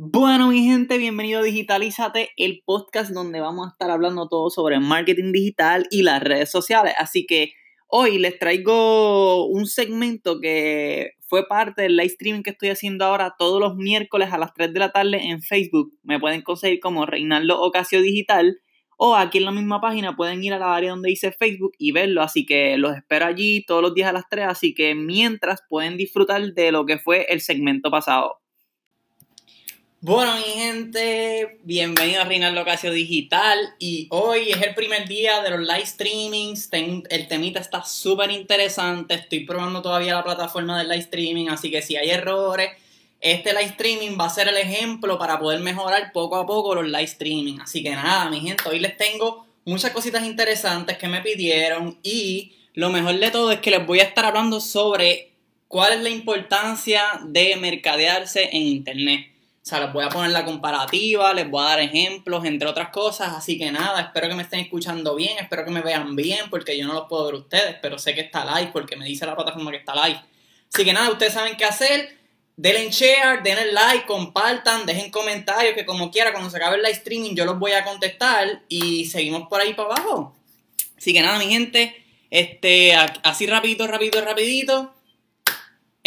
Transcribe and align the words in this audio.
Bueno, 0.00 0.50
mi 0.50 0.62
gente, 0.62 0.96
bienvenido 0.96 1.40
a 1.40 1.42
Digitalízate, 1.42 2.30
el 2.36 2.62
podcast 2.64 3.10
donde 3.10 3.40
vamos 3.40 3.66
a 3.66 3.70
estar 3.70 3.90
hablando 3.90 4.28
todo 4.28 4.48
sobre 4.48 4.78
marketing 4.78 5.32
digital 5.32 5.88
y 5.90 6.04
las 6.04 6.22
redes 6.22 6.52
sociales. 6.52 6.94
Así 6.98 7.26
que 7.26 7.50
hoy 7.88 8.18
les 8.18 8.38
traigo 8.38 9.46
un 9.46 9.66
segmento 9.66 10.38
que 10.38 11.14
fue 11.26 11.48
parte 11.48 11.82
del 11.82 11.96
live 11.96 12.12
streaming 12.12 12.42
que 12.44 12.50
estoy 12.50 12.68
haciendo 12.68 13.06
ahora 13.06 13.34
todos 13.36 13.60
los 13.60 13.74
miércoles 13.74 14.32
a 14.32 14.38
las 14.38 14.54
3 14.54 14.72
de 14.72 14.78
la 14.78 14.92
tarde 14.92 15.30
en 15.30 15.42
Facebook. 15.42 15.90
Me 16.04 16.20
pueden 16.20 16.42
conseguir 16.42 16.78
como 16.78 17.04
Reinaldo 17.04 17.60
Ocasio 17.60 18.00
Digital 18.00 18.60
o 18.98 19.16
aquí 19.16 19.38
en 19.38 19.46
la 19.46 19.50
misma 19.50 19.80
página 19.80 20.14
pueden 20.14 20.44
ir 20.44 20.52
a 20.52 20.60
la 20.60 20.76
área 20.76 20.90
donde 20.90 21.08
dice 21.08 21.32
Facebook 21.32 21.72
y 21.76 21.90
verlo. 21.90 22.22
Así 22.22 22.46
que 22.46 22.78
los 22.78 22.96
espero 22.96 23.26
allí 23.26 23.64
todos 23.66 23.82
los 23.82 23.94
días 23.94 24.10
a 24.10 24.12
las 24.12 24.28
3. 24.30 24.46
Así 24.46 24.74
que 24.74 24.94
mientras 24.94 25.64
pueden 25.68 25.96
disfrutar 25.96 26.40
de 26.54 26.70
lo 26.70 26.86
que 26.86 26.98
fue 26.98 27.26
el 27.30 27.40
segmento 27.40 27.90
pasado. 27.90 28.38
Bueno, 30.00 30.36
mi 30.36 30.44
gente, 30.44 31.58
bienvenido 31.64 32.20
a 32.20 32.24
Reinaldo 32.24 32.60
Ocasio 32.60 32.92
Digital 32.92 33.74
y 33.80 34.06
hoy 34.10 34.50
es 34.50 34.62
el 34.62 34.72
primer 34.76 35.08
día 35.08 35.42
de 35.42 35.50
los 35.50 35.58
live 35.58 35.86
streamings. 35.86 36.68
el 36.72 37.26
temita 37.26 37.58
está 37.58 37.82
súper 37.82 38.30
interesante. 38.30 39.14
Estoy 39.14 39.40
probando 39.40 39.82
todavía 39.82 40.14
la 40.14 40.22
plataforma 40.22 40.78
del 40.78 40.88
live 40.88 41.00
streaming, 41.00 41.48
así 41.48 41.68
que 41.72 41.82
si 41.82 41.96
hay 41.96 42.10
errores, 42.10 42.70
este 43.20 43.52
live 43.52 43.64
streaming 43.64 44.16
va 44.16 44.26
a 44.26 44.30
ser 44.30 44.46
el 44.46 44.56
ejemplo 44.56 45.18
para 45.18 45.40
poder 45.40 45.58
mejorar 45.62 46.12
poco 46.12 46.36
a 46.36 46.46
poco 46.46 46.76
los 46.76 46.86
live 46.86 47.02
streaming. 47.02 47.58
Así 47.58 47.82
que 47.82 47.90
nada, 47.90 48.30
mi 48.30 48.38
gente, 48.38 48.68
hoy 48.68 48.78
les 48.78 48.96
tengo 48.96 49.48
muchas 49.64 49.90
cositas 49.90 50.24
interesantes 50.24 50.96
que 50.96 51.08
me 51.08 51.22
pidieron 51.22 51.98
y 52.04 52.52
lo 52.74 52.90
mejor 52.90 53.18
de 53.18 53.32
todo 53.32 53.50
es 53.50 53.58
que 53.58 53.72
les 53.72 53.84
voy 53.84 53.98
a 53.98 54.04
estar 54.04 54.26
hablando 54.26 54.60
sobre 54.60 55.32
cuál 55.66 55.94
es 55.94 56.00
la 56.02 56.10
importancia 56.10 57.02
de 57.24 57.56
mercadearse 57.56 58.48
en 58.52 58.62
internet. 58.62 59.37
O 59.68 59.70
sea, 59.70 59.80
les 59.80 59.92
voy 59.92 60.02
a 60.02 60.08
poner 60.08 60.30
la 60.30 60.46
comparativa, 60.46 61.34
les 61.34 61.50
voy 61.50 61.62
a 61.62 61.68
dar 61.68 61.80
ejemplos, 61.80 62.42
entre 62.46 62.66
otras 62.66 62.88
cosas. 62.88 63.34
Así 63.36 63.58
que 63.58 63.70
nada, 63.70 64.00
espero 64.00 64.26
que 64.26 64.34
me 64.34 64.42
estén 64.42 64.60
escuchando 64.60 65.14
bien, 65.14 65.36
espero 65.38 65.62
que 65.66 65.70
me 65.70 65.82
vean 65.82 66.16
bien, 66.16 66.48
porque 66.48 66.78
yo 66.78 66.86
no 66.86 66.94
los 66.94 67.06
puedo 67.06 67.26
ver 67.26 67.34
ustedes, 67.34 67.76
pero 67.82 67.98
sé 67.98 68.14
que 68.14 68.22
está 68.22 68.46
live, 68.46 68.70
porque 68.72 68.96
me 68.96 69.04
dice 69.04 69.26
la 69.26 69.36
plataforma 69.36 69.70
que 69.70 69.76
está 69.76 69.94
live. 70.06 70.18
Así 70.72 70.86
que 70.86 70.92
nada, 70.94 71.10
ustedes 71.10 71.34
saben 71.34 71.54
qué 71.58 71.66
hacer. 71.66 72.16
Denle 72.56 72.90
share, 72.90 73.42
denle 73.42 73.70
like, 73.72 74.06
compartan, 74.06 74.86
dejen 74.86 75.10
comentarios, 75.10 75.74
que 75.74 75.84
como 75.84 76.10
quiera, 76.10 76.32
cuando 76.32 76.48
se 76.48 76.56
acabe 76.56 76.76
el 76.76 76.82
live 76.82 76.94
streaming, 76.94 77.34
yo 77.34 77.44
los 77.44 77.58
voy 77.58 77.72
a 77.72 77.84
contestar 77.84 78.62
y 78.70 79.04
seguimos 79.04 79.48
por 79.48 79.60
ahí 79.60 79.74
para 79.74 79.90
abajo. 79.90 80.34
Así 80.96 81.12
que 81.12 81.20
nada, 81.20 81.38
mi 81.38 81.48
gente, 81.48 81.94
este, 82.30 82.94
así 82.94 83.46
rapidito, 83.46 83.86
rapidito, 83.86 84.22
rapidito. 84.22 84.94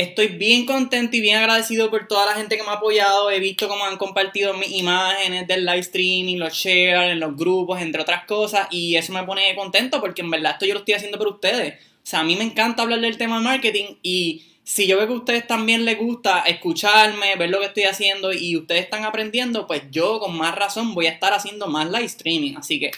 Estoy 0.01 0.29
bien 0.29 0.65
contento 0.65 1.15
y 1.15 1.21
bien 1.21 1.37
agradecido 1.37 1.91
por 1.91 2.07
toda 2.07 2.25
la 2.25 2.33
gente 2.33 2.57
que 2.57 2.63
me 2.63 2.69
ha 2.69 2.73
apoyado. 2.73 3.29
He 3.29 3.39
visto 3.39 3.67
cómo 3.67 3.85
han 3.85 3.97
compartido 3.97 4.55
mis 4.55 4.71
imágenes 4.71 5.45
del 5.45 5.63
live 5.63 5.81
streaming, 5.81 6.37
los 6.37 6.53
shares 6.53 7.11
en 7.11 7.19
los 7.19 7.37
grupos, 7.37 7.79
entre 7.79 8.01
otras 8.01 8.25
cosas. 8.25 8.67
Y 8.71 8.95
eso 8.95 9.13
me 9.13 9.21
pone 9.21 9.53
contento 9.55 10.01
porque 10.01 10.23
en 10.23 10.31
verdad 10.31 10.53
esto 10.53 10.65
yo 10.65 10.73
lo 10.73 10.79
estoy 10.79 10.95
haciendo 10.95 11.19
por 11.19 11.27
ustedes. 11.27 11.75
O 11.75 11.99
sea, 12.01 12.21
a 12.21 12.23
mí 12.23 12.35
me 12.35 12.43
encanta 12.43 12.81
hablar 12.81 12.99
del 12.99 13.15
tema 13.15 13.41
marketing 13.41 13.97
y 14.01 14.43
si 14.63 14.87
yo 14.87 14.97
veo 14.97 15.05
que 15.05 15.13
a 15.13 15.17
ustedes 15.17 15.45
también 15.45 15.85
les 15.85 15.99
gusta 15.99 16.45
escucharme, 16.47 17.35
ver 17.35 17.51
lo 17.51 17.59
que 17.59 17.67
estoy 17.67 17.83
haciendo 17.83 18.33
y 18.33 18.57
ustedes 18.57 18.85
están 18.85 19.05
aprendiendo, 19.05 19.67
pues 19.67 19.83
yo 19.91 20.19
con 20.19 20.35
más 20.35 20.55
razón 20.55 20.95
voy 20.95 21.05
a 21.05 21.11
estar 21.11 21.31
haciendo 21.31 21.67
más 21.67 21.91
live 21.91 22.05
streaming. 22.05 22.55
Así 22.55 22.79
que 22.79 22.89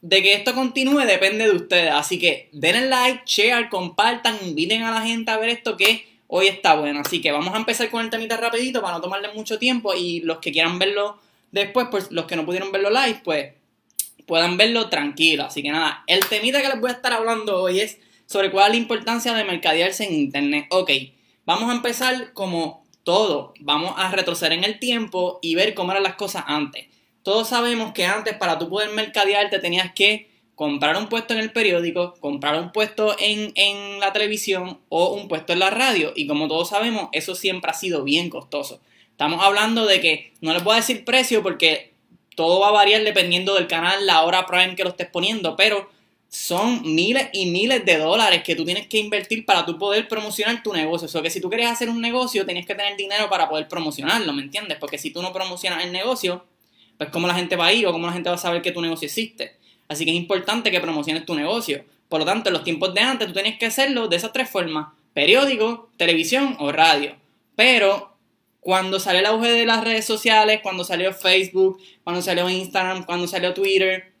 de 0.00 0.22
que 0.24 0.34
esto 0.34 0.54
continúe 0.54 1.06
depende 1.06 1.44
de 1.44 1.54
ustedes. 1.54 1.92
Así 1.92 2.18
que 2.18 2.48
denle 2.50 2.88
like, 2.88 3.22
share, 3.26 3.68
compartan, 3.68 4.36
inviten 4.42 4.82
a 4.82 4.90
la 4.90 5.02
gente 5.02 5.30
a 5.30 5.36
ver 5.36 5.50
esto 5.50 5.76
que 5.76 6.15
hoy 6.28 6.48
está 6.48 6.74
bueno. 6.74 7.00
Así 7.04 7.20
que 7.20 7.32
vamos 7.32 7.54
a 7.54 7.58
empezar 7.58 7.90
con 7.90 8.04
el 8.04 8.10
temita 8.10 8.36
rapidito 8.36 8.80
para 8.82 8.94
no 8.94 9.00
tomarle 9.00 9.32
mucho 9.34 9.58
tiempo 9.58 9.94
y 9.94 10.20
los 10.20 10.38
que 10.38 10.52
quieran 10.52 10.78
verlo 10.78 11.18
después, 11.52 11.88
pues 11.90 12.10
los 12.10 12.26
que 12.26 12.36
no 12.36 12.44
pudieron 12.44 12.72
verlo 12.72 12.90
live, 12.90 13.20
pues 13.24 13.52
puedan 14.26 14.56
verlo 14.56 14.88
tranquilo. 14.88 15.44
Así 15.44 15.62
que 15.62 15.70
nada, 15.70 16.04
el 16.06 16.20
temita 16.20 16.60
que 16.60 16.68
les 16.68 16.80
voy 16.80 16.90
a 16.90 16.94
estar 16.94 17.12
hablando 17.12 17.62
hoy 17.62 17.80
es 17.80 17.98
sobre 18.26 18.50
cuál 18.50 18.66
es 18.66 18.70
la 18.72 18.82
importancia 18.82 19.34
de 19.34 19.44
mercadearse 19.44 20.04
en 20.04 20.14
internet. 20.14 20.66
Ok, 20.70 20.90
vamos 21.44 21.70
a 21.70 21.74
empezar 21.74 22.32
como 22.32 22.84
todo. 23.04 23.54
Vamos 23.60 23.94
a 23.96 24.10
retroceder 24.10 24.52
en 24.52 24.64
el 24.64 24.80
tiempo 24.80 25.38
y 25.40 25.54
ver 25.54 25.74
cómo 25.74 25.92
eran 25.92 26.02
las 26.02 26.16
cosas 26.16 26.44
antes. 26.48 26.86
Todos 27.22 27.48
sabemos 27.48 27.92
que 27.92 28.04
antes 28.04 28.36
para 28.36 28.58
tú 28.58 28.68
poder 28.68 28.90
mercadearte 28.90 29.60
tenías 29.60 29.92
que 29.92 30.28
comprar 30.56 30.96
un 30.96 31.08
puesto 31.08 31.34
en 31.34 31.40
el 31.40 31.52
periódico, 31.52 32.14
comprar 32.18 32.58
un 32.58 32.72
puesto 32.72 33.14
en, 33.18 33.52
en, 33.54 34.00
la 34.00 34.12
televisión 34.12 34.80
o 34.88 35.12
un 35.12 35.28
puesto 35.28 35.52
en 35.52 35.60
la 35.60 35.70
radio. 35.70 36.12
Y 36.16 36.26
como 36.26 36.48
todos 36.48 36.70
sabemos, 36.70 37.08
eso 37.12 37.34
siempre 37.34 37.70
ha 37.70 37.74
sido 37.74 38.02
bien 38.02 38.30
costoso. 38.30 38.80
Estamos 39.10 39.44
hablando 39.44 39.86
de 39.86 40.00
que 40.00 40.32
no 40.40 40.54
les 40.54 40.64
voy 40.64 40.72
a 40.72 40.76
decir 40.76 41.04
precio 41.04 41.42
porque 41.42 41.92
todo 42.34 42.58
va 42.60 42.68
a 42.68 42.72
variar 42.72 43.04
dependiendo 43.04 43.54
del 43.54 43.66
canal, 43.66 44.06
la 44.06 44.22
hora 44.22 44.46
prime 44.46 44.74
que 44.76 44.82
lo 44.82 44.90
estés 44.90 45.08
poniendo, 45.08 45.56
pero 45.56 45.90
son 46.28 46.94
miles 46.94 47.28
y 47.32 47.46
miles 47.46 47.84
de 47.84 47.98
dólares 47.98 48.42
que 48.42 48.56
tú 48.56 48.64
tienes 48.64 48.86
que 48.86 48.98
invertir 48.98 49.44
para 49.44 49.64
tú 49.66 49.78
poder 49.78 50.08
promocionar 50.08 50.62
tu 50.62 50.72
negocio. 50.72 51.04
O 51.04 51.08
sea, 51.08 51.20
que 51.20 51.30
si 51.30 51.40
tú 51.40 51.50
quieres 51.50 51.68
hacer 51.68 51.90
un 51.90 52.00
negocio, 52.00 52.46
tienes 52.46 52.66
que 52.66 52.74
tener 52.74 52.96
dinero 52.96 53.28
para 53.28 53.48
poder 53.48 53.68
promocionarlo, 53.68 54.32
¿me 54.32 54.42
entiendes? 54.42 54.78
Porque 54.78 54.96
si 54.96 55.10
tú 55.10 55.20
no 55.20 55.34
promocionas 55.34 55.84
el 55.84 55.92
negocio, 55.92 56.44
pues 56.96 57.10
cómo 57.10 57.26
la 57.26 57.34
gente 57.34 57.56
va 57.56 57.66
a 57.66 57.72
ir 57.74 57.86
o 57.86 57.92
cómo 57.92 58.06
la 58.06 58.14
gente 58.14 58.30
va 58.30 58.36
a 58.36 58.38
saber 58.38 58.62
que 58.62 58.72
tu 58.72 58.80
negocio 58.80 59.04
existe. 59.04 59.55
Así 59.88 60.04
que 60.04 60.10
es 60.10 60.16
importante 60.16 60.70
que 60.70 60.80
promociones 60.80 61.24
tu 61.24 61.34
negocio. 61.34 61.84
Por 62.08 62.20
lo 62.20 62.26
tanto, 62.26 62.48
en 62.48 62.54
los 62.54 62.64
tiempos 62.64 62.94
de 62.94 63.00
antes 63.00 63.28
tú 63.28 63.34
tenías 63.34 63.58
que 63.58 63.66
hacerlo 63.66 64.08
de 64.08 64.16
esas 64.16 64.32
tres 64.32 64.48
formas. 64.48 64.88
Periódico, 65.12 65.90
televisión 65.96 66.56
o 66.58 66.72
radio. 66.72 67.16
Pero 67.54 68.16
cuando 68.60 68.98
salió 68.98 69.20
el 69.20 69.26
auge 69.26 69.50
de 69.52 69.64
las 69.64 69.84
redes 69.84 70.04
sociales, 70.04 70.60
cuando 70.62 70.84
salió 70.84 71.12
Facebook, 71.12 71.80
cuando 72.04 72.20
salió 72.20 72.50
Instagram, 72.50 73.04
cuando 73.04 73.28
salió 73.28 73.54
Twitter, 73.54 74.12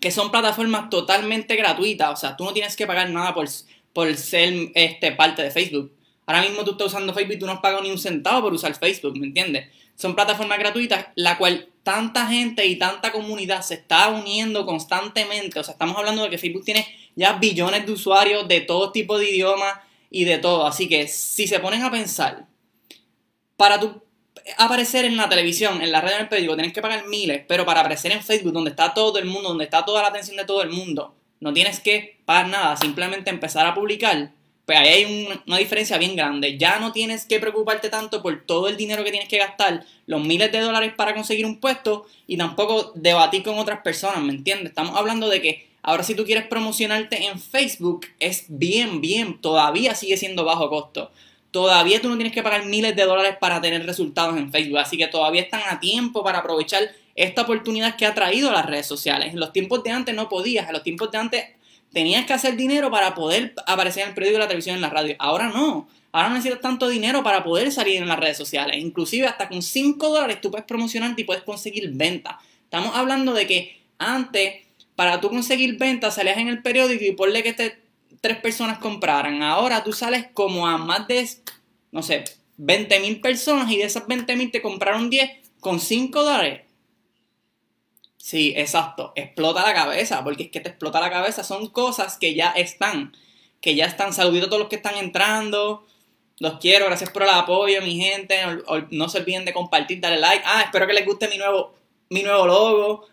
que 0.00 0.10
son 0.10 0.30
plataformas 0.30 0.90
totalmente 0.90 1.56
gratuitas, 1.56 2.10
o 2.10 2.16
sea, 2.16 2.36
tú 2.36 2.44
no 2.44 2.52
tienes 2.52 2.76
que 2.76 2.86
pagar 2.86 3.08
nada 3.10 3.32
por, 3.32 3.48
por 3.92 4.14
ser 4.16 4.70
este, 4.74 5.12
parte 5.12 5.42
de 5.42 5.50
Facebook. 5.50 5.92
Ahora 6.26 6.42
mismo 6.42 6.64
tú 6.64 6.72
estás 6.72 6.88
usando 6.88 7.14
Facebook 7.14 7.36
y 7.36 7.38
tú 7.38 7.46
no 7.46 7.52
has 7.52 7.60
pagado 7.60 7.82
ni 7.82 7.90
un 7.90 7.98
centavo 7.98 8.42
por 8.42 8.52
usar 8.52 8.74
Facebook, 8.74 9.16
¿me 9.16 9.26
entiendes? 9.26 9.68
Son 9.96 10.14
plataformas 10.14 10.58
gratuitas, 10.58 11.06
la 11.14 11.38
cual 11.38 11.68
tanta 11.82 12.26
gente 12.26 12.66
y 12.66 12.76
tanta 12.76 13.12
comunidad 13.12 13.62
se 13.62 13.74
está 13.74 14.08
uniendo 14.08 14.66
constantemente. 14.66 15.58
O 15.58 15.64
sea, 15.64 15.72
estamos 15.72 15.96
hablando 15.96 16.22
de 16.22 16.30
que 16.30 16.38
Facebook 16.38 16.64
tiene 16.64 16.86
ya 17.14 17.34
billones 17.34 17.86
de 17.86 17.92
usuarios 17.92 18.46
de 18.46 18.60
todo 18.60 18.92
tipo 18.92 19.18
de 19.18 19.30
idiomas 19.30 19.78
y 20.10 20.24
de 20.24 20.38
todo. 20.38 20.66
Así 20.66 20.88
que 20.88 21.08
si 21.08 21.46
se 21.46 21.60
ponen 21.60 21.82
a 21.82 21.90
pensar, 21.90 22.46
para 23.56 23.80
tú 23.80 24.02
aparecer 24.58 25.04
en 25.04 25.16
la 25.16 25.28
televisión, 25.28 25.80
en 25.82 25.90
la 25.90 26.00
red 26.00 26.16
del 26.16 26.28
periódico, 26.28 26.56
tienes 26.56 26.72
que 26.72 26.82
pagar 26.82 27.06
miles, 27.06 27.42
pero 27.48 27.64
para 27.64 27.80
aparecer 27.80 28.12
en 28.12 28.22
Facebook, 28.22 28.52
donde 28.52 28.70
está 28.70 28.94
todo 28.94 29.18
el 29.18 29.24
mundo, 29.24 29.48
donde 29.48 29.64
está 29.64 29.84
toda 29.84 30.02
la 30.02 30.08
atención 30.08 30.36
de 30.36 30.44
todo 30.44 30.62
el 30.62 30.70
mundo, 30.70 31.14
no 31.40 31.52
tienes 31.52 31.80
que 31.80 32.20
pagar 32.24 32.48
nada, 32.48 32.76
simplemente 32.76 33.30
empezar 33.30 33.66
a 33.66 33.74
publicar 33.74 34.32
pues 34.66 34.78
ahí 34.78 34.88
hay 34.88 35.40
una 35.46 35.58
diferencia 35.58 35.96
bien 35.96 36.16
grande. 36.16 36.58
Ya 36.58 36.80
no 36.80 36.92
tienes 36.92 37.24
que 37.24 37.38
preocuparte 37.38 37.88
tanto 37.88 38.20
por 38.20 38.44
todo 38.44 38.68
el 38.68 38.76
dinero 38.76 39.04
que 39.04 39.12
tienes 39.12 39.28
que 39.28 39.38
gastar, 39.38 39.84
los 40.06 40.22
miles 40.22 40.50
de 40.50 40.60
dólares 40.60 40.92
para 40.96 41.14
conseguir 41.14 41.46
un 41.46 41.60
puesto 41.60 42.06
y 42.26 42.36
tampoco 42.36 42.92
debatir 42.96 43.44
con 43.44 43.58
otras 43.58 43.80
personas, 43.82 44.20
¿me 44.22 44.32
entiendes? 44.32 44.70
Estamos 44.70 44.96
hablando 44.96 45.28
de 45.28 45.40
que 45.40 45.68
ahora 45.82 46.02
si 46.02 46.16
tú 46.16 46.24
quieres 46.24 46.48
promocionarte 46.48 47.26
en 47.26 47.40
Facebook 47.40 48.06
es 48.18 48.46
bien, 48.48 49.00
bien, 49.00 49.40
todavía 49.40 49.94
sigue 49.94 50.16
siendo 50.16 50.44
bajo 50.44 50.68
costo. 50.68 51.12
Todavía 51.52 52.02
tú 52.02 52.08
no 52.08 52.16
tienes 52.16 52.34
que 52.34 52.42
pagar 52.42 52.66
miles 52.66 52.96
de 52.96 53.04
dólares 53.04 53.36
para 53.40 53.60
tener 53.60 53.86
resultados 53.86 54.36
en 54.36 54.50
Facebook, 54.50 54.78
así 54.78 54.98
que 54.98 55.06
todavía 55.06 55.42
están 55.42 55.62
a 55.70 55.78
tiempo 55.78 56.24
para 56.24 56.40
aprovechar 56.40 56.90
esta 57.14 57.42
oportunidad 57.42 57.96
que 57.96 58.04
ha 58.04 58.14
traído 58.14 58.50
las 58.50 58.66
redes 58.66 58.86
sociales. 58.86 59.32
En 59.32 59.38
los 59.38 59.52
tiempos 59.52 59.84
de 59.84 59.92
antes 59.92 60.14
no 60.14 60.28
podías, 60.28 60.66
en 60.66 60.72
los 60.72 60.82
tiempos 60.82 61.10
de 61.12 61.18
antes 61.18 61.44
tenías 61.92 62.26
que 62.26 62.32
hacer 62.32 62.56
dinero 62.56 62.90
para 62.90 63.14
poder 63.14 63.54
aparecer 63.66 64.02
en 64.02 64.10
el 64.10 64.14
periódico, 64.14 64.38
la 64.38 64.48
televisión, 64.48 64.76
en 64.76 64.82
la 64.82 64.90
radio. 64.90 65.16
Ahora 65.18 65.48
no. 65.48 65.88
Ahora 66.12 66.28
no 66.28 66.36
necesitas 66.36 66.62
tanto 66.62 66.88
dinero 66.88 67.22
para 67.22 67.44
poder 67.44 67.70
salir 67.72 67.96
en 67.96 68.08
las 68.08 68.18
redes 68.18 68.36
sociales. 68.36 68.76
Inclusive 68.78 69.26
hasta 69.26 69.48
con 69.48 69.62
5 69.62 70.08
dólares 70.08 70.40
tú 70.40 70.50
puedes 70.50 70.66
promocionarte 70.66 71.22
y 71.22 71.24
puedes 71.24 71.42
conseguir 71.42 71.90
venta. 71.92 72.38
Estamos 72.64 72.96
hablando 72.96 73.32
de 73.34 73.46
que 73.46 73.80
antes, 73.98 74.64
para 74.94 75.20
tú 75.20 75.28
conseguir 75.28 75.76
venta, 75.78 76.10
salías 76.10 76.38
en 76.38 76.48
el 76.48 76.62
periódico 76.62 77.04
y 77.04 77.12
ponle 77.12 77.42
que 77.42 77.52
tres 78.20 78.38
personas 78.38 78.78
compraran. 78.78 79.42
Ahora 79.42 79.84
tú 79.84 79.92
sales 79.92 80.26
como 80.32 80.66
a 80.66 80.78
más 80.78 81.06
de, 81.06 81.28
no 81.92 82.02
sé, 82.02 82.24
20 82.56 83.00
mil 83.00 83.20
personas 83.20 83.70
y 83.70 83.76
de 83.76 83.84
esas 83.84 84.06
20 84.06 84.36
mil 84.36 84.50
te 84.50 84.62
compraron 84.62 85.10
10 85.10 85.30
con 85.60 85.80
5 85.80 86.22
dólares. 86.22 86.62
Sí, 88.26 88.54
exacto. 88.56 89.12
Explota 89.14 89.62
la 89.62 89.72
cabeza, 89.72 90.24
porque 90.24 90.42
es 90.42 90.50
que 90.50 90.58
te 90.58 90.70
explota 90.70 91.00
la 91.00 91.10
cabeza. 91.10 91.44
Son 91.44 91.68
cosas 91.68 92.18
que 92.18 92.34
ya 92.34 92.50
están, 92.50 93.16
que 93.60 93.76
ya 93.76 93.84
están. 93.84 94.12
Saluditos 94.12 94.48
a 94.48 94.50
todos 94.50 94.62
los 94.62 94.68
que 94.68 94.74
están 94.74 94.96
entrando. 94.96 95.86
Los 96.40 96.58
quiero, 96.58 96.86
gracias 96.86 97.10
por 97.10 97.22
el 97.22 97.28
apoyo, 97.28 97.80
mi 97.82 98.00
gente. 98.00 98.36
No, 98.90 99.08
se 99.08 99.18
olviden 99.18 99.44
de 99.44 99.52
compartir, 99.52 100.00
darle 100.00 100.18
like. 100.18 100.42
Ah, 100.44 100.62
espero 100.62 100.88
que 100.88 100.94
les 100.94 101.06
guste 101.06 101.28
mi 101.28 101.38
nuevo, 101.38 101.72
mi 102.10 102.24
nuevo 102.24 102.48
logo. 102.48 103.06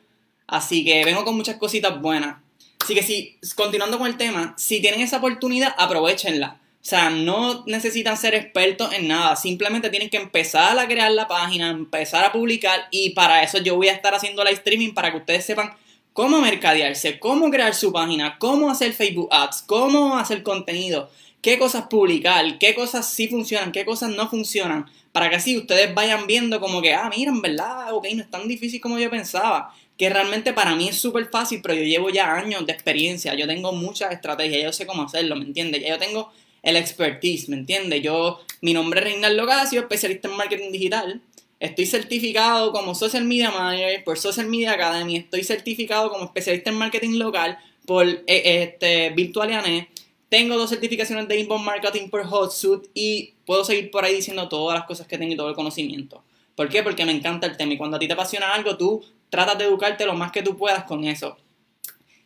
Así 0.48 0.83
que 0.83 1.06
vengo 1.06 1.24
con 1.24 1.36
muchas 1.36 1.57
cositas 1.57 2.01
buenas. 2.01 2.38
Así 2.81 2.95
que 2.95 3.04
sí, 3.04 3.38
continuando 3.56 4.00
con 4.00 4.07
el 4.07 4.18
tema, 4.18 4.56
si 4.57 4.81
tienen 4.81 5.01
esa 5.01 5.18
oportunidad, 5.18 5.75
aprovechenla. 5.77 6.59
O 6.83 6.85
sea, 6.85 7.09
no 7.09 7.63
necesitan 7.65 8.18
ser 8.18 8.35
expertos 8.35 8.91
en 8.91 9.07
nada, 9.07 9.38
simplemente 9.38 9.89
tienen 9.89 10.09
que 10.09 10.18
empezar 10.18 10.77
a 10.77 10.85
crear 10.85 11.09
la 11.12 11.30
página, 11.30 11.69
empezar 11.69 12.25
a 12.25 12.33
publicar 12.33 12.88
y 12.91 13.12
para 13.12 13.41
eso 13.41 13.57
yo 13.59 13.77
voy 13.77 13.88
a 13.88 13.94
estar 13.94 14.13
haciendo 14.13 14.44
live 14.44 14.56
streaming 14.56 14.94
para 14.94 15.09
que 15.09 15.19
ustedes 15.19 15.45
sepan 15.45 15.74
cómo 16.12 16.41
mercadearse, 16.41 17.19
cómo 17.19 17.50
crear 17.50 17.74
su 17.74 17.94
página, 17.94 18.38
cómo 18.38 18.69
hacer 18.69 18.91
Facebook 18.91 19.30
Ads, 19.31 19.62
cómo 19.62 20.18
hacer 20.18 20.44
contenido, 20.44 21.09
qué 21.41 21.57
cosas 21.57 21.85
publicar, 21.89 22.59
qué 22.59 22.75
cosas 22.75 23.09
sí 23.09 23.30
funcionan, 23.30 23.71
qué 23.71 23.85
cosas 23.85 24.09
no 24.09 24.30
funcionan, 24.30 24.85
para 25.13 25.30
que 25.30 25.38
así 25.38 25.57
ustedes 25.57 25.95
vayan 25.95 26.27
viendo 26.27 26.59
como 26.59 26.81
que, 26.81 26.94
ah, 26.94 27.09
miren, 27.15 27.41
¿verdad? 27.41 27.94
Ok, 27.94 28.07
no 28.13 28.24
es 28.24 28.30
tan 28.30 28.45
difícil 28.47 28.81
como 28.81 29.00
yo 29.00 29.09
pensaba. 29.09 29.74
Que 29.97 30.09
realmente 30.09 30.53
para 30.53 30.75
mí 30.75 30.89
es 30.89 30.97
súper 30.97 31.30
fácil, 31.30 31.62
pero 31.62 31.75
yo 31.75 31.83
llevo 31.83 32.09
ya 32.09 32.33
años 32.33 32.65
de 32.65 32.74
experiencia, 32.74 33.35
yo 33.35 33.45
tengo 33.45 33.71
muchas 33.71 34.12
estrategias, 34.12 34.63
yo 34.63 34.74
sé 34.74 34.88
cómo 34.88 35.03
hacerlo, 35.03 35.35
¿me 35.35 35.45
entiendes? 35.45 35.83
Ya 35.83 35.89
yo 35.89 36.00
tengo 36.00 36.31
el 36.63 36.77
expertise, 36.77 37.50
¿me 37.50 37.57
entiendes? 37.57 38.01
Yo, 38.01 38.39
mi 38.62 38.74
nombre 38.74 39.01
es 39.01 39.06
Reinaldo 39.06 39.45
Gasio, 39.45 39.81
especialista 39.81 40.30
en 40.30 40.38
marketing 40.38 40.71
digital. 40.71 41.21
Estoy 41.60 41.86
certificado 41.86 42.71
como 42.71 42.95
Social 42.95 43.25
Media 43.25 43.51
Manager 43.51 44.04
por 44.04 44.18
Social 44.18 44.48
Media 44.48 44.71
Academy. 44.71 45.18
Estoy 45.18 45.44
certificado 45.44 46.10
como 46.10 46.25
especialista 46.25 46.71
en 46.71 46.77
marketing 46.77 47.19
local 47.19 47.60
por 47.86 48.07
eh, 48.07 48.24
este, 48.27 49.12
Virtualianet. 49.12 49.89
Tengo 50.30 50.57
dos 50.57 50.69
certificaciones 50.69 51.27
de 51.27 51.39
Inbound 51.39 51.65
Marketing 51.65 52.10
por 52.10 52.25
Hotsuite 52.25 52.89
y 52.94 53.33
puedo 53.45 53.63
seguir 53.63 53.92
por 53.92 54.04
ahí 54.04 54.16
diciendo 54.16 54.50
todas 54.50 54.80
las 54.80 54.88
cosas 54.88 55.06
que 55.06 55.18
tengo 55.18 55.33
y 55.33 55.38
todo 55.38 55.50
el 55.50 55.56
conocimiento. 55.56 56.24
¿Por 56.56 56.69
qué? 56.69 56.81
Porque 56.81 57.06
me 57.06 57.12
encanta 57.12 57.45
el 57.45 57.57
tema 57.57 57.74
y 57.74 57.77
cuando 57.77 57.98
a 57.98 58.00
ti 58.00 58.07
te 58.07 58.13
apasiona 58.13 58.54
algo, 58.54 58.77
tú 58.77 59.04
tratas 59.30 59.57
de 59.57 59.66
educarte 59.66 60.06
lo 60.06 60.16
más 60.16 60.31
que 60.31 60.42
tú 60.42 60.57
puedas 60.57 60.86
con 60.86 61.04
eso. 61.04 61.38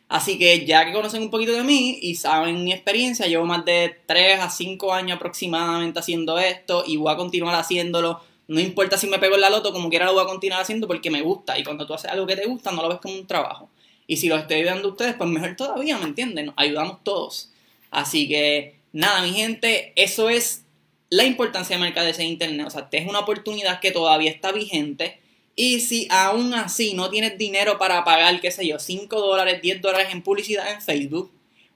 Así 0.08 0.38
que 0.38 0.64
ya 0.64 0.86
que 0.86 0.92
conocen 0.92 1.22
un 1.22 1.30
poquito 1.30 1.52
de 1.52 1.62
mí 1.62 1.98
y 2.00 2.14
saben 2.14 2.64
mi 2.64 2.72
experiencia, 2.72 3.26
llevo 3.26 3.44
más 3.44 3.64
de 3.64 3.94
3 4.06 4.40
a 4.40 4.48
5 4.48 4.92
años 4.94 5.16
aproximadamente 5.16 6.00
haciendo 6.00 6.38
esto 6.38 6.82
y 6.86 6.96
voy 6.96 7.12
a 7.12 7.16
continuar 7.16 7.54
haciéndolo. 7.54 8.20
No 8.46 8.58
importa 8.58 8.96
si 8.96 9.06
me 9.06 9.18
pego 9.18 9.34
en 9.34 9.42
la 9.42 9.50
loto, 9.50 9.70
como 9.72 9.90
quiera 9.90 10.06
lo 10.06 10.14
voy 10.14 10.22
a 10.22 10.26
continuar 10.26 10.62
haciendo 10.62 10.86
porque 10.86 11.10
me 11.10 11.20
gusta. 11.20 11.58
Y 11.58 11.64
cuando 11.64 11.86
tú 11.86 11.92
haces 11.92 12.10
algo 12.10 12.26
que 12.26 12.36
te 12.36 12.46
gusta, 12.46 12.72
no 12.72 12.80
lo 12.80 12.88
ves 12.88 13.00
como 13.00 13.14
un 13.14 13.26
trabajo. 13.26 13.68
Y 14.06 14.16
si 14.16 14.28
lo 14.28 14.36
estoy 14.36 14.60
ayudando 14.60 14.88
a 14.88 14.90
ustedes, 14.92 15.14
pues 15.16 15.28
mejor 15.28 15.54
todavía, 15.56 15.98
¿me 15.98 16.04
entienden? 16.04 16.54
Ayudamos 16.56 17.04
todos. 17.04 17.50
Así 17.90 18.26
que, 18.26 18.76
nada, 18.92 19.20
mi 19.20 19.34
gente, 19.34 19.92
eso 19.94 20.30
es 20.30 20.64
la 21.10 21.24
importancia 21.24 21.76
de 21.76 21.82
mercaderes 21.82 22.18
en 22.18 22.28
Internet. 22.28 22.66
O 22.66 22.70
sea, 22.70 22.88
es 22.90 23.06
una 23.06 23.18
oportunidad 23.18 23.80
que 23.80 23.90
todavía 23.90 24.30
está 24.30 24.52
vigente 24.52 25.20
y 25.58 25.80
si 25.80 26.06
aún 26.08 26.54
así 26.54 26.94
no 26.94 27.10
tienes 27.10 27.36
dinero 27.36 27.78
para 27.78 28.04
pagar, 28.04 28.40
qué 28.40 28.52
sé 28.52 28.64
yo, 28.64 28.78
5 28.78 29.20
dólares, 29.20 29.60
10 29.60 29.82
dólares 29.82 30.10
en 30.12 30.22
publicidad 30.22 30.70
en 30.72 30.80
Facebook, 30.80 31.32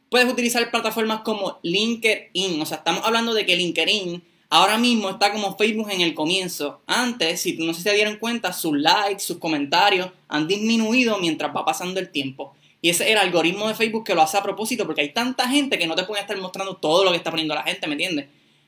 puedes 0.09 0.33
utilizar 0.33 0.71
plataformas 0.71 1.23
como 1.23 1.59
LinkedIn. 1.65 2.63
O 2.63 2.65
sea, 2.65 2.77
estamos 2.77 3.05
hablando 3.05 3.35
de 3.35 3.45
que 3.45 3.57
LinkedIn 3.57 4.23
ahora 4.51 4.79
mismo 4.79 5.11
está 5.11 5.33
como 5.33 5.57
Facebook 5.57 5.91
en 5.91 6.01
el 6.01 6.15
comienzo. 6.15 6.81
Antes, 6.87 7.41
si 7.41 7.55
no 7.55 7.75
se 7.75 7.93
dieron 7.93 8.19
cuenta, 8.19 8.53
sus 8.53 8.79
likes, 8.79 9.19
sus 9.19 9.39
comentarios 9.39 10.11
han 10.29 10.47
disminuido 10.47 11.19
mientras 11.19 11.51
va 11.51 11.65
pasando 11.65 11.99
el 11.99 12.11
tiempo. 12.11 12.55
Y 12.81 12.89
ese 12.89 13.07
es 13.07 13.11
el 13.11 13.19
algoritmo 13.19 13.67
de 13.67 13.75
Facebook 13.75 14.05
que 14.05 14.15
lo 14.15 14.23
hace 14.23 14.37
a 14.37 14.45
propósito, 14.45 14.87
porque 14.87 15.01
hay 15.01 15.13
tanta 15.13 15.49
gente 15.49 15.77
que 15.77 15.89
no 15.89 15.97
te 15.97 16.05
puede 16.05 16.21
estar 16.21 16.37
mostrando 16.37 16.77
todo 16.77 17.03
lo 17.03 17.11
que 17.11 17.17
está 17.17 17.31
poniendo 17.31 17.57
la 17.57 17.65
gente, 17.65 17.89
¿me 17.89 17.95
entiendes? 17.95 18.27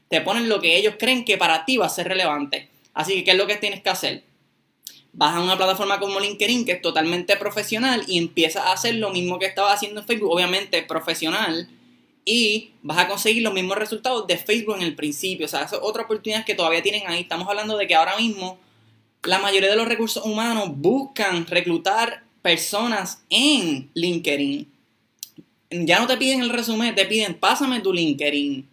Te 0.09 0.21
ponen 0.23 0.49
lo 0.49 0.61
que 0.61 0.77
ellos 0.77 0.97
creen 0.99 1.25
que 1.25 1.39
para 1.39 1.65
ti 1.65 1.77
va 1.77 1.87
a 1.87 1.89
ser 1.89 2.09
relevante. 2.09 2.69
Así 2.95 3.15
que, 3.15 3.23
¿qué 3.23 3.31
es 3.31 3.37
lo 3.37 3.47
que 3.47 3.55
tienes 3.55 3.81
que 3.81 3.91
hacer? 3.91 4.34
Vas 5.15 5.35
a 5.35 5.41
una 5.41 5.57
plataforma 5.57 6.01
como 6.01 6.21
LinkedIn 6.21 6.65
que 6.65 6.73
es 6.73 6.83
totalmente 6.83 7.37
profesional 7.37 8.05
y 8.07 8.19
empiezas 8.19 8.67
a 8.67 8.73
hacer 8.73 8.97
lo 8.97 9.11
mismo 9.11 9.39
que 9.39 9.47
estaba 9.47 9.73
haciendo 9.73 10.01
en 10.01 10.07
Facebook, 10.07 10.31
obviamente 10.31 10.83
profesional, 10.83 11.69
y 12.25 12.73
vas 12.83 12.99
a 12.99 13.09
conseguir 13.09 13.43
los 13.43 13.53
mismos 13.53 13.79
resultados 13.79 14.27
de 14.27 14.39
Facebook 14.39 14.77
en 14.77 14.83
el 14.83 14.95
principio. 14.95 15.47
O 15.47 15.49
sea, 15.49 15.63
esa 15.63 15.77
es 15.77 15.83
otra 15.83 16.05
oportunidad 16.05 16.45
que 16.45 16.55
todavía 16.55 16.83
tienen 16.83 17.07
ahí. 17.07 17.21
Estamos 17.21 17.49
hablando 17.49 17.77
de 17.77 17.87
que 17.87 17.95
ahora 17.95 18.17
mismo 18.17 18.59
la 19.23 19.39
mayoría 19.39 19.71
de 19.71 19.77
los 19.77 19.89
recursos 19.89 20.25
humanos 20.25 20.71
buscan 20.75 21.47
reclutar 21.47 22.25
personas 22.43 23.23
en 23.31 23.91
LinkedIn. 23.95 24.71
Ya 25.71 25.99
no 25.99 26.07
te 26.07 26.17
piden 26.17 26.41
el 26.41 26.51
resumen, 26.51 26.95
te 26.95 27.07
piden 27.07 27.35
pásame 27.35 27.81
tu 27.81 27.93
LinkedIn. 27.93 28.69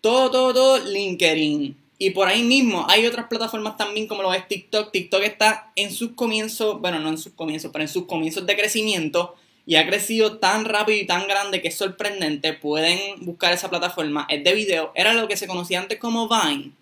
Todo, 0.00 0.30
todo, 0.30 0.54
todo 0.54 0.78
LinkedIn. 0.78 1.81
Y 2.02 2.10
por 2.10 2.26
ahí 2.26 2.42
mismo 2.42 2.84
hay 2.88 3.06
otras 3.06 3.28
plataformas 3.28 3.76
también 3.76 4.08
como 4.08 4.22
lo 4.22 4.34
es 4.34 4.48
TikTok. 4.48 4.90
TikTok 4.90 5.22
está 5.22 5.70
en 5.76 5.92
sus 5.92 6.14
comienzos, 6.14 6.80
bueno, 6.80 6.98
no 6.98 7.10
en 7.10 7.16
sus 7.16 7.32
comienzos, 7.32 7.70
pero 7.72 7.84
en 7.84 7.88
sus 7.88 8.06
comienzos 8.06 8.44
de 8.44 8.56
crecimiento 8.56 9.36
y 9.66 9.76
ha 9.76 9.86
crecido 9.86 10.38
tan 10.38 10.64
rápido 10.64 10.98
y 10.98 11.06
tan 11.06 11.28
grande 11.28 11.62
que 11.62 11.68
es 11.68 11.76
sorprendente. 11.76 12.54
Pueden 12.54 13.24
buscar 13.24 13.52
esa 13.52 13.70
plataforma. 13.70 14.26
Es 14.28 14.42
de 14.42 14.52
video. 14.52 14.90
Era 14.96 15.12
lo 15.12 15.28
que 15.28 15.36
se 15.36 15.46
conocía 15.46 15.78
antes 15.78 16.00
como 16.00 16.28
Vine. 16.28 16.72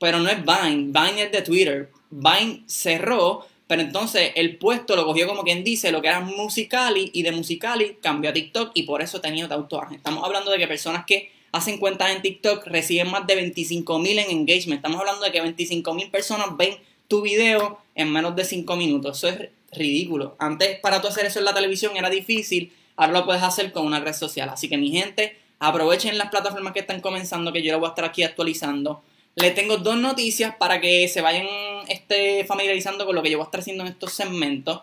Pero 0.00 0.18
no 0.20 0.30
es 0.30 0.38
Vine. 0.38 0.92
Vine 0.98 1.24
es 1.24 1.32
de 1.32 1.42
Twitter. 1.42 1.90
Vine 2.08 2.62
cerró, 2.64 3.46
pero 3.66 3.82
entonces 3.82 4.32
el 4.34 4.56
puesto 4.56 4.96
lo 4.96 5.04
cogió 5.04 5.26
como 5.26 5.42
quien 5.42 5.62
dice 5.62 5.92
lo 5.92 6.00
que 6.00 6.08
era 6.08 6.20
Musicali 6.20 7.10
y 7.12 7.22
de 7.22 7.32
Musicali 7.32 7.98
cambió 8.00 8.30
a 8.30 8.32
TikTok 8.32 8.70
y 8.72 8.84
por 8.84 9.02
eso 9.02 9.20
tenía 9.20 9.46
tatuaje. 9.46 9.96
Estamos 9.96 10.24
hablando 10.24 10.50
de 10.52 10.56
que 10.56 10.66
personas 10.66 11.04
que 11.04 11.35
hacen 11.52 11.78
cuentas 11.78 12.10
en 12.10 12.22
TikTok, 12.22 12.66
reciben 12.66 13.10
más 13.10 13.26
de 13.26 13.34
25 13.34 13.98
mil 13.98 14.18
en 14.18 14.30
engagement. 14.30 14.78
Estamos 14.78 15.00
hablando 15.00 15.24
de 15.24 15.32
que 15.32 15.40
25 15.40 15.94
mil 15.94 16.10
personas 16.10 16.56
ven 16.56 16.76
tu 17.08 17.22
video 17.22 17.78
en 17.94 18.12
menos 18.12 18.36
de 18.36 18.44
5 18.44 18.76
minutos. 18.76 19.18
Eso 19.18 19.28
es 19.28 19.48
ridículo. 19.72 20.36
Antes 20.38 20.78
para 20.80 21.00
tú 21.00 21.08
hacer 21.08 21.26
eso 21.26 21.38
en 21.38 21.44
la 21.44 21.54
televisión 21.54 21.96
era 21.96 22.10
difícil, 22.10 22.72
ahora 22.96 23.12
lo 23.12 23.24
puedes 23.24 23.42
hacer 23.42 23.72
con 23.72 23.86
una 23.86 24.00
red 24.00 24.14
social. 24.14 24.48
Así 24.48 24.68
que 24.68 24.76
mi 24.76 24.90
gente, 24.90 25.36
aprovechen 25.58 26.18
las 26.18 26.30
plataformas 26.30 26.72
que 26.72 26.80
están 26.80 27.00
comenzando, 27.00 27.52
que 27.52 27.62
yo 27.62 27.72
las 27.72 27.80
voy 27.80 27.88
a 27.88 27.90
estar 27.90 28.04
aquí 28.04 28.22
actualizando. 28.22 29.02
Les 29.34 29.54
tengo 29.54 29.76
dos 29.76 29.96
noticias 29.96 30.54
para 30.56 30.80
que 30.80 31.08
se 31.08 31.20
vayan 31.20 31.46
este, 31.88 32.44
familiarizando 32.46 33.04
con 33.04 33.14
lo 33.14 33.22
que 33.22 33.30
yo 33.30 33.38
voy 33.38 33.44
a 33.44 33.48
estar 33.48 33.60
haciendo 33.60 33.84
en 33.84 33.90
estos 33.90 34.12
segmentos. 34.12 34.82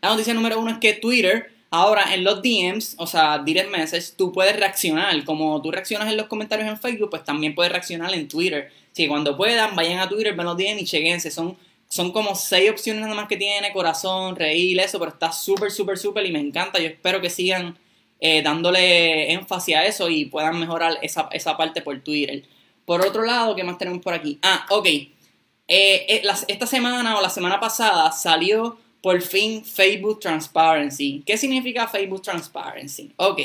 La 0.00 0.10
noticia 0.10 0.34
número 0.34 0.60
uno 0.60 0.70
es 0.70 0.78
que 0.78 0.92
Twitter 0.92 1.52
Ahora, 1.70 2.14
en 2.14 2.22
los 2.22 2.42
DMs, 2.42 2.94
o 2.98 3.06
sea, 3.06 3.38
direct 3.38 3.70
message, 3.70 4.12
tú 4.16 4.32
puedes 4.32 4.56
reaccionar. 4.56 5.24
Como 5.24 5.60
tú 5.60 5.70
reaccionas 5.70 6.08
en 6.08 6.16
los 6.16 6.26
comentarios 6.26 6.68
en 6.68 6.78
Facebook, 6.78 7.10
pues 7.10 7.24
también 7.24 7.54
puedes 7.54 7.72
reaccionar 7.72 8.14
en 8.14 8.28
Twitter. 8.28 8.70
Así 8.92 9.02
que 9.04 9.08
cuando 9.08 9.36
puedan, 9.36 9.74
vayan 9.74 9.98
a 9.98 10.08
Twitter, 10.08 10.34
ven 10.34 10.46
los 10.46 10.56
DMs 10.56 10.82
y 10.82 10.84
chequense. 10.84 11.30
Son, 11.30 11.56
son 11.88 12.12
como 12.12 12.34
seis 12.34 12.70
opciones 12.70 13.02
nada 13.02 13.14
más 13.14 13.28
que 13.28 13.36
tiene, 13.36 13.72
corazón, 13.72 14.36
reír, 14.36 14.78
eso, 14.80 14.98
pero 14.98 15.10
está 15.10 15.32
súper, 15.32 15.70
súper, 15.70 15.98
súper 15.98 16.24
y 16.26 16.32
me 16.32 16.40
encanta. 16.40 16.78
Yo 16.78 16.86
espero 16.86 17.20
que 17.20 17.30
sigan 17.30 17.76
eh, 18.20 18.42
dándole 18.42 19.32
énfasis 19.32 19.76
a 19.76 19.84
eso 19.84 20.08
y 20.08 20.26
puedan 20.26 20.58
mejorar 20.58 20.98
esa, 21.02 21.28
esa, 21.32 21.56
parte 21.56 21.82
por 21.82 21.98
Twitter. 22.00 22.44
Por 22.84 23.04
otro 23.04 23.24
lado, 23.24 23.56
¿qué 23.56 23.64
más 23.64 23.76
tenemos 23.76 24.00
por 24.02 24.14
aquí? 24.14 24.38
Ah, 24.42 24.66
ok. 24.70 24.86
Eh, 24.86 25.10
eh 25.68 26.22
esta 26.48 26.66
semana 26.66 27.18
o 27.18 27.22
la 27.22 27.28
semana 27.28 27.58
pasada 27.58 28.12
salió 28.12 28.78
por 29.06 29.22
fin 29.22 29.64
Facebook 29.64 30.18
Transparency. 30.18 31.22
¿Qué 31.24 31.38
significa 31.38 31.86
Facebook 31.86 32.22
Transparency? 32.22 33.12
Ok, 33.14 33.40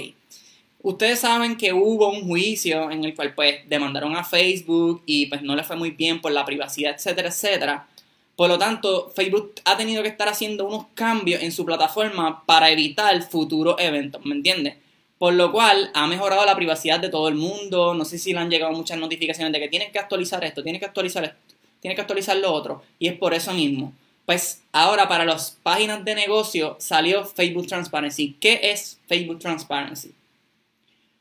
ustedes 0.81 1.19
saben 1.19 1.55
que 1.55 1.71
hubo 1.71 2.09
un 2.09 2.25
juicio 2.25 2.89
en 2.89 3.03
el 3.03 3.13
cual 3.13 3.35
pues 3.35 3.57
demandaron 3.69 4.15
a 4.15 4.23
Facebook 4.23 5.03
y 5.05 5.27
pues 5.27 5.43
no 5.43 5.55
le 5.55 5.63
fue 5.63 5.75
muy 5.75 5.91
bien 5.91 6.19
por 6.19 6.31
la 6.31 6.45
privacidad, 6.45 6.95
etcétera, 6.95 7.29
etcétera. 7.29 7.87
Por 8.35 8.49
lo 8.49 8.57
tanto, 8.57 9.11
Facebook 9.15 9.53
ha 9.63 9.77
tenido 9.77 10.01
que 10.01 10.09
estar 10.09 10.27
haciendo 10.27 10.65
unos 10.65 10.87
cambios 10.95 11.43
en 11.43 11.51
su 11.51 11.63
plataforma 11.63 12.43
para 12.47 12.71
evitar 12.71 13.21
futuros 13.21 13.75
eventos, 13.77 14.25
¿me 14.25 14.33
entiendes? 14.33 14.77
Por 15.19 15.35
lo 15.35 15.51
cual 15.51 15.91
ha 15.93 16.07
mejorado 16.07 16.43
la 16.43 16.55
privacidad 16.55 16.99
de 16.99 17.09
todo 17.09 17.27
el 17.27 17.35
mundo. 17.35 17.93
No 17.93 18.03
sé 18.03 18.17
si 18.17 18.33
le 18.33 18.39
han 18.39 18.49
llegado 18.49 18.71
muchas 18.71 18.97
notificaciones 18.97 19.53
de 19.53 19.59
que 19.59 19.67
tienes 19.67 19.91
que 19.91 19.99
actualizar 19.99 20.43
esto, 20.43 20.63
tienes 20.63 20.79
que 20.79 20.87
actualizar 20.87 21.23
esto, 21.23 21.37
tienes 21.79 21.95
que 21.95 22.01
actualizar 22.01 22.35
lo 22.37 22.51
otro. 22.51 22.81
Y 22.97 23.09
es 23.09 23.13
por 23.13 23.35
eso 23.35 23.53
mismo. 23.53 23.93
Pues 24.25 24.61
ahora 24.71 25.07
para 25.07 25.25
las 25.25 25.57
páginas 25.63 26.05
de 26.05 26.15
negocio 26.15 26.77
salió 26.79 27.25
Facebook 27.25 27.67
Transparency. 27.67 28.37
¿Qué 28.39 28.59
es 28.63 28.99
Facebook 29.07 29.39
Transparency? 29.39 30.13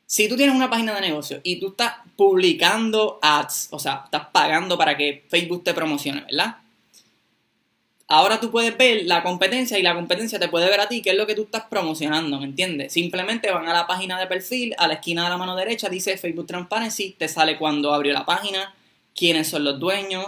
Si 0.05 0.27
tú 0.27 0.35
tienes 0.35 0.55
una 0.55 0.69
página 0.69 0.93
de 0.93 1.01
negocio 1.01 1.39
y 1.41 1.59
tú 1.59 1.69
estás 1.69 1.93
publicando 2.17 3.17
ads, 3.21 3.69
o 3.71 3.79
sea, 3.79 4.01
estás 4.05 4.27
pagando 4.31 4.77
para 4.77 4.97
que 4.97 5.25
Facebook 5.29 5.63
te 5.63 5.73
promocione, 5.73 6.21
¿verdad? 6.21 6.57
Ahora 8.09 8.41
tú 8.41 8.51
puedes 8.51 8.77
ver 8.77 9.03
la 9.05 9.23
competencia 9.23 9.79
y 9.79 9.83
la 9.83 9.95
competencia 9.95 10.37
te 10.37 10.49
puede 10.49 10.69
ver 10.69 10.81
a 10.81 10.89
ti 10.89 11.01
qué 11.01 11.11
es 11.11 11.15
lo 11.15 11.25
que 11.25 11.33
tú 11.33 11.43
estás 11.43 11.63
promocionando, 11.69 12.39
¿me 12.39 12.45
entiendes? 12.45 12.91
Simplemente 12.91 13.49
van 13.51 13.69
a 13.69 13.73
la 13.73 13.87
página 13.87 14.19
de 14.19 14.27
perfil, 14.27 14.75
a 14.77 14.89
la 14.89 14.95
esquina 14.95 15.23
de 15.23 15.29
la 15.29 15.37
mano 15.37 15.55
derecha 15.55 15.87
dice 15.87 16.17
Facebook 16.17 16.45
Transparency, 16.45 17.15
te 17.17 17.29
sale 17.29 17.57
cuando 17.57 17.93
abrió 17.93 18.11
la 18.11 18.25
página, 18.25 18.75
quiénes 19.15 19.47
son 19.47 19.63
los 19.63 19.79
dueños, 19.79 20.25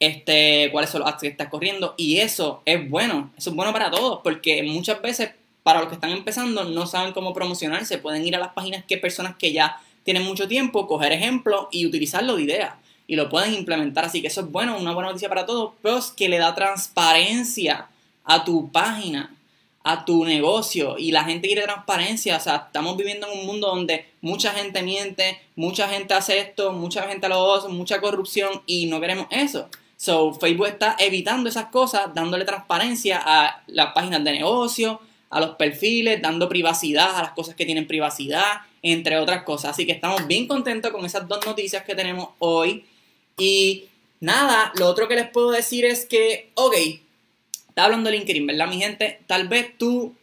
este, 0.00 0.68
cuáles 0.72 0.90
son 0.90 1.00
los 1.00 1.08
ads 1.08 1.20
que 1.22 1.28
estás 1.28 1.48
corriendo. 1.48 1.94
Y 1.96 2.18
eso 2.18 2.62
es 2.64 2.88
bueno, 2.90 3.32
eso 3.36 3.50
es 3.50 3.56
bueno 3.56 3.72
para 3.72 3.90
todos, 3.90 4.20
porque 4.22 4.62
muchas 4.62 5.00
veces 5.00 5.30
para 5.62 5.80
los 5.80 5.88
que 5.88 5.94
están 5.94 6.10
empezando 6.10 6.64
no 6.64 6.86
saben 6.86 7.12
cómo 7.12 7.32
promocionarse, 7.32 7.98
pueden 7.98 8.26
ir 8.26 8.36
a 8.36 8.38
las 8.38 8.52
páginas 8.52 8.84
que 8.84 8.98
personas 8.98 9.36
que 9.36 9.52
ya 9.52 9.80
tienen 10.02 10.24
mucho 10.24 10.46
tiempo, 10.46 10.86
coger 10.86 11.12
ejemplos 11.12 11.68
y 11.70 11.86
utilizarlo 11.86 12.36
de 12.36 12.42
idea. 12.42 12.78
Y 13.06 13.16
lo 13.16 13.28
pueden 13.28 13.54
implementar, 13.54 14.04
así 14.04 14.20
que 14.20 14.28
eso 14.28 14.42
es 14.42 14.50
bueno, 14.50 14.76
una 14.78 14.92
buena 14.92 15.08
noticia 15.08 15.28
para 15.28 15.46
todos, 15.46 15.72
pero 15.82 15.98
es 15.98 16.06
que 16.10 16.28
le 16.28 16.38
da 16.38 16.54
transparencia 16.54 17.88
a 18.24 18.44
tu 18.44 18.70
página. 18.70 19.30
a 19.86 20.06
tu 20.06 20.24
negocio 20.24 20.96
y 20.98 21.12
la 21.12 21.24
gente 21.24 21.46
quiere 21.46 21.62
transparencia. 21.62 22.38
O 22.38 22.40
sea, 22.40 22.56
estamos 22.66 22.96
viviendo 22.96 23.30
en 23.30 23.40
un 23.40 23.46
mundo 23.46 23.68
donde 23.68 24.06
mucha 24.22 24.50
gente 24.52 24.82
miente, 24.82 25.38
mucha 25.56 25.86
gente 25.88 26.14
hace 26.14 26.38
esto, 26.38 26.72
mucha 26.72 27.02
gente 27.02 27.28
lo 27.28 27.54
hace, 27.54 27.68
mucha 27.68 28.00
corrupción 28.00 28.62
y 28.66 28.86
no 28.86 28.98
queremos 28.98 29.26
eso. 29.30 29.68
So, 30.04 30.34
Facebook 30.34 30.66
está 30.66 30.96
evitando 30.98 31.48
esas 31.48 31.68
cosas, 31.68 32.12
dándole 32.14 32.44
transparencia 32.44 33.22
a 33.24 33.62
las 33.68 33.94
páginas 33.94 34.22
de 34.22 34.32
negocio, 34.32 35.00
a 35.30 35.40
los 35.40 35.56
perfiles, 35.56 36.20
dando 36.20 36.46
privacidad 36.46 37.16
a 37.16 37.22
las 37.22 37.30
cosas 37.30 37.54
que 37.54 37.64
tienen 37.64 37.86
privacidad, 37.86 38.60
entre 38.82 39.16
otras 39.16 39.44
cosas. 39.44 39.70
Así 39.70 39.86
que 39.86 39.92
estamos 39.92 40.26
bien 40.26 40.46
contentos 40.46 40.92
con 40.92 41.06
esas 41.06 41.26
dos 41.26 41.46
noticias 41.46 41.84
que 41.84 41.94
tenemos 41.94 42.28
hoy. 42.38 42.84
Y 43.38 43.84
nada, 44.20 44.72
lo 44.74 44.88
otro 44.88 45.08
que 45.08 45.14
les 45.14 45.30
puedo 45.30 45.50
decir 45.50 45.86
es 45.86 46.04
que, 46.04 46.50
ok, 46.52 46.74
está 47.70 47.84
hablando 47.84 48.10
de 48.10 48.18
LinkedIn, 48.18 48.46
¿verdad, 48.46 48.68
mi 48.68 48.76
gente? 48.76 49.20
Tal 49.26 49.48
vez 49.48 49.72
tú 49.78 50.14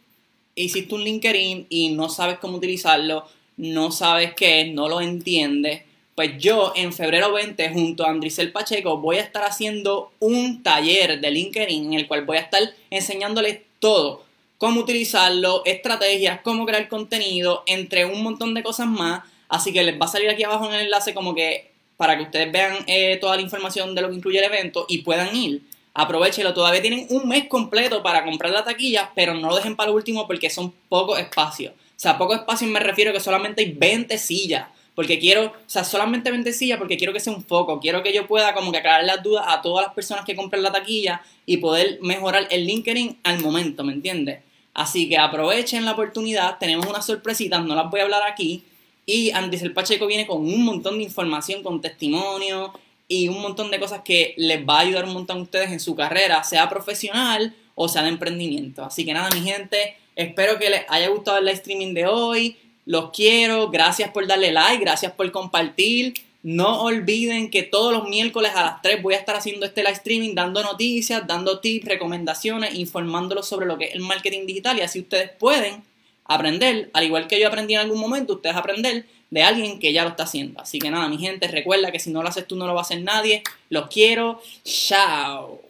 hiciste 0.54 0.94
un 0.94 1.02
LinkedIn 1.02 1.66
y 1.70 1.88
no 1.88 2.08
sabes 2.08 2.38
cómo 2.38 2.58
utilizarlo, 2.58 3.26
no 3.56 3.90
sabes 3.90 4.32
qué 4.34 4.60
es, 4.60 4.72
no 4.72 4.88
lo 4.88 5.00
entiendes. 5.00 5.82
Pues 6.14 6.32
yo 6.38 6.72
en 6.76 6.92
febrero 6.92 7.32
20 7.32 7.70
junto 7.70 8.04
a 8.04 8.10
Andrisel 8.10 8.52
Pacheco 8.52 8.98
voy 8.98 9.16
a 9.16 9.22
estar 9.22 9.44
haciendo 9.44 10.12
un 10.20 10.62
taller 10.62 11.20
de 11.20 11.30
LinkedIn 11.30 11.92
en 11.92 11.98
el 11.98 12.06
cual 12.06 12.24
voy 12.24 12.36
a 12.36 12.40
estar 12.40 12.62
enseñándoles 12.90 13.60
todo 13.78 14.22
cómo 14.62 14.80
utilizarlo, 14.80 15.62
estrategias, 15.64 16.40
cómo 16.42 16.64
crear 16.64 16.86
contenido, 16.86 17.64
entre 17.66 18.04
un 18.04 18.22
montón 18.22 18.54
de 18.54 18.62
cosas 18.62 18.86
más. 18.86 19.24
Así 19.48 19.72
que 19.72 19.82
les 19.82 20.00
va 20.00 20.04
a 20.04 20.08
salir 20.08 20.30
aquí 20.30 20.44
abajo 20.44 20.66
en 20.68 20.74
el 20.74 20.82
enlace 20.82 21.12
como 21.14 21.34
que 21.34 21.72
para 21.96 22.16
que 22.16 22.22
ustedes 22.22 22.52
vean 22.52 22.76
eh, 22.86 23.18
toda 23.20 23.34
la 23.34 23.42
información 23.42 23.92
de 23.92 24.02
lo 24.02 24.08
que 24.08 24.14
incluye 24.14 24.38
el 24.38 24.44
evento 24.44 24.86
y 24.88 24.98
puedan 24.98 25.34
ir. 25.34 25.62
Aprovechenlo, 25.94 26.54
todavía 26.54 26.80
tienen 26.80 27.08
un 27.10 27.26
mes 27.26 27.48
completo 27.48 28.04
para 28.04 28.24
comprar 28.24 28.52
la 28.52 28.62
taquilla, 28.62 29.10
pero 29.16 29.34
no 29.34 29.48
lo 29.48 29.56
dejen 29.56 29.74
para 29.74 29.90
lo 29.90 29.96
último 29.96 30.28
porque 30.28 30.48
son 30.48 30.72
pocos 30.88 31.18
espacios. 31.18 31.72
O 31.72 31.98
sea, 32.02 32.16
pocos 32.16 32.36
espacios 32.36 32.70
me 32.70 32.78
refiero 32.78 33.10
a 33.10 33.14
que 33.14 33.20
solamente 33.20 33.62
hay 33.62 33.72
20 33.72 34.16
sillas. 34.16 34.68
Porque 34.94 35.18
quiero, 35.18 35.46
o 35.46 35.52
sea, 35.66 35.84
solamente 35.84 36.30
20 36.30 36.52
sillas 36.52 36.78
porque 36.78 36.96
quiero 36.96 37.12
que 37.12 37.20
sea 37.20 37.32
un 37.32 37.42
foco. 37.42 37.80
Quiero 37.80 38.02
que 38.02 38.12
yo 38.12 38.26
pueda 38.26 38.52
como 38.54 38.72
que 38.72 38.78
aclarar 38.78 39.04
las 39.04 39.22
dudas 39.22 39.44
a 39.48 39.62
todas 39.62 39.86
las 39.86 39.94
personas 39.94 40.24
que 40.24 40.36
compren 40.36 40.62
la 40.62 40.70
taquilla 40.70 41.22
y 41.46 41.56
poder 41.56 41.98
mejorar 42.02 42.46
el 42.50 42.66
LinkedIn 42.66 43.18
al 43.24 43.40
momento, 43.40 43.84
¿me 43.84 43.92
entiendes? 43.92 44.40
Así 44.74 45.08
que 45.08 45.18
aprovechen 45.18 45.84
la 45.84 45.92
oportunidad, 45.92 46.58
tenemos 46.58 46.86
unas 46.86 47.06
sorpresitas, 47.06 47.64
no 47.64 47.74
las 47.74 47.90
voy 47.90 48.00
a 48.00 48.04
hablar 48.04 48.22
aquí. 48.26 48.64
Y 49.04 49.30
el 49.30 49.72
Pacheco 49.72 50.06
viene 50.06 50.26
con 50.26 50.38
un 50.38 50.62
montón 50.64 50.98
de 50.98 51.04
información, 51.04 51.62
con 51.62 51.80
testimonios 51.80 52.70
y 53.08 53.28
un 53.28 53.42
montón 53.42 53.70
de 53.70 53.80
cosas 53.80 54.02
que 54.04 54.34
les 54.36 54.66
va 54.66 54.78
a 54.78 54.80
ayudar 54.80 55.04
un 55.04 55.12
montón 55.12 55.38
a 55.38 55.42
ustedes 55.42 55.70
en 55.72 55.80
su 55.80 55.94
carrera, 55.94 56.44
sea 56.44 56.68
profesional 56.68 57.54
o 57.74 57.88
sea 57.88 58.02
de 58.02 58.10
emprendimiento. 58.10 58.84
Así 58.84 59.04
que 59.04 59.12
nada, 59.12 59.28
mi 59.34 59.40
gente, 59.40 59.96
espero 60.14 60.58
que 60.58 60.70
les 60.70 60.82
haya 60.88 61.08
gustado 61.08 61.38
el 61.38 61.44
live 61.44 61.56
streaming 61.56 61.94
de 61.94 62.06
hoy. 62.06 62.56
Los 62.84 63.10
quiero, 63.10 63.70
gracias 63.70 64.10
por 64.10 64.26
darle 64.26 64.52
like, 64.52 64.82
gracias 64.82 65.12
por 65.12 65.30
compartir. 65.30 66.14
No 66.42 66.82
olviden 66.82 67.50
que 67.50 67.62
todos 67.62 67.92
los 67.92 68.08
miércoles 68.08 68.52
a 68.54 68.64
las 68.64 68.82
3 68.82 69.00
voy 69.00 69.14
a 69.14 69.18
estar 69.18 69.36
haciendo 69.36 69.64
este 69.64 69.82
live 69.82 69.92
streaming, 69.92 70.34
dando 70.34 70.62
noticias, 70.62 71.24
dando 71.26 71.60
tips, 71.60 71.86
recomendaciones, 71.86 72.74
informándolos 72.74 73.46
sobre 73.46 73.66
lo 73.66 73.78
que 73.78 73.84
es 73.86 73.94
el 73.94 74.00
marketing 74.00 74.46
digital 74.46 74.78
y 74.78 74.80
así 74.80 75.00
ustedes 75.00 75.30
pueden 75.38 75.84
aprender, 76.24 76.90
al 76.94 77.04
igual 77.04 77.28
que 77.28 77.38
yo 77.38 77.46
aprendí 77.46 77.74
en 77.74 77.80
algún 77.80 78.00
momento, 78.00 78.34
ustedes 78.34 78.56
aprender 78.56 79.06
de 79.30 79.42
alguien 79.42 79.78
que 79.78 79.92
ya 79.92 80.02
lo 80.02 80.10
está 80.10 80.24
haciendo. 80.24 80.60
Así 80.60 80.78
que 80.78 80.90
nada, 80.90 81.08
mi 81.08 81.18
gente, 81.18 81.48
recuerda 81.48 81.92
que 81.92 81.98
si 81.98 82.10
no 82.10 82.22
lo 82.22 82.28
haces 82.28 82.46
tú 82.46 82.56
no 82.56 82.66
lo 82.66 82.74
va 82.74 82.80
a 82.80 82.82
hacer 82.82 83.02
nadie. 83.02 83.42
Los 83.70 83.88
quiero. 83.88 84.42
Chao. 84.64 85.62